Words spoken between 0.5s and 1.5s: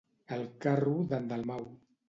carro d'en